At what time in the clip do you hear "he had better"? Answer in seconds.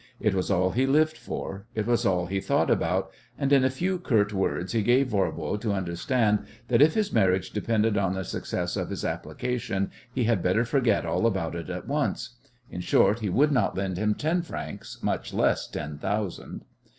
10.11-10.65